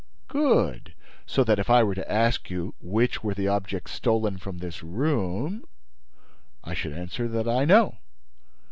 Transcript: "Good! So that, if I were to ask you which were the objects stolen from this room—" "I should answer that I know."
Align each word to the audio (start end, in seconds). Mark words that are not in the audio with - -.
"Good! 0.29 0.95
So 1.27 1.43
that, 1.43 1.59
if 1.59 1.69
I 1.69 1.83
were 1.83 1.93
to 1.93 2.11
ask 2.11 2.49
you 2.49 2.73
which 2.79 3.23
were 3.23 3.35
the 3.35 3.47
objects 3.47 3.91
stolen 3.91 4.39
from 4.39 4.57
this 4.57 4.81
room—" 4.81 5.63
"I 6.63 6.73
should 6.73 6.93
answer 6.93 7.27
that 7.27 7.47
I 7.47 7.65
know." 7.65 7.97